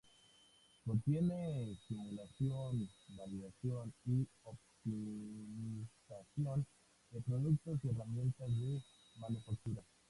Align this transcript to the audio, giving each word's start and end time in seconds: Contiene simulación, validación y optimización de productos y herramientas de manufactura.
Contiene 0.83 1.77
simulación, 1.87 2.89
validación 3.15 3.93
y 4.07 4.27
optimización 4.41 6.65
de 7.11 7.21
productos 7.21 7.79
y 7.83 7.87
herramientas 7.89 8.49
de 8.49 8.81
manufactura. 9.19 9.83